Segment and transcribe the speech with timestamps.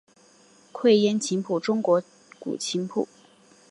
[0.71, 2.01] 愧庵琴谱中国
[2.39, 3.07] 古琴谱。